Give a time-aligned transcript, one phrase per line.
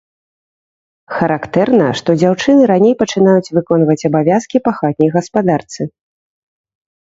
[1.17, 5.81] Характэрна, што дзяўчыны раней пачынаюць выконваць абавязкі па хатняй гаспадарцы.